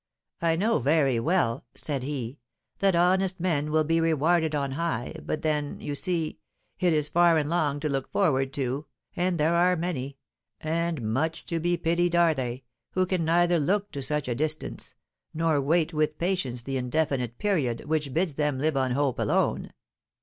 [0.41, 2.39] 'I know very well,' said he,
[2.79, 6.39] 'that honest men will be rewarded on high, but then, you see,
[6.79, 10.17] it is far and long to look forward to, and there are many
[10.59, 14.95] (and much to be pitied are they) who can neither look to such a distance,
[15.35, 19.69] nor wait with patience the indefinite period which bids them live on hope alone.